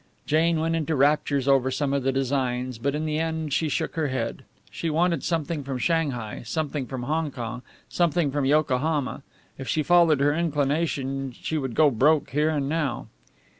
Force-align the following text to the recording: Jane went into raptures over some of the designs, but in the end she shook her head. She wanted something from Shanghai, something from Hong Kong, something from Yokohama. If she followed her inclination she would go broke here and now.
Jane 0.25 0.59
went 0.59 0.75
into 0.75 0.95
raptures 0.95 1.47
over 1.47 1.69
some 1.69 1.93
of 1.93 2.01
the 2.01 2.11
designs, 2.11 2.79
but 2.79 2.95
in 2.95 3.05
the 3.05 3.19
end 3.19 3.53
she 3.53 3.69
shook 3.69 3.93
her 3.93 4.07
head. 4.07 4.43
She 4.71 4.89
wanted 4.89 5.23
something 5.23 5.63
from 5.63 5.77
Shanghai, 5.77 6.41
something 6.43 6.87
from 6.87 7.03
Hong 7.03 7.29
Kong, 7.29 7.61
something 7.87 8.31
from 8.31 8.43
Yokohama. 8.45 9.21
If 9.59 9.67
she 9.67 9.83
followed 9.83 10.19
her 10.19 10.33
inclination 10.33 11.35
she 11.39 11.55
would 11.55 11.75
go 11.75 11.91
broke 11.91 12.31
here 12.31 12.49
and 12.49 12.67
now. 12.67 13.09